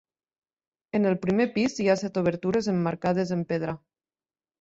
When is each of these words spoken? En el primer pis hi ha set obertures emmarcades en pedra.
En 0.99 1.03
el 1.09 1.17
primer 1.25 1.45
pis 1.57 1.75
hi 1.83 1.85
ha 1.89 1.95
set 2.03 2.17
obertures 2.21 2.71
emmarcades 2.73 3.35
en 3.37 3.45
pedra. 3.53 3.77